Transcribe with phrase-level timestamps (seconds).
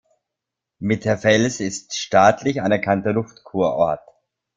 [0.79, 4.01] Mitterfels ist staatlich anerkannter Luftkurort.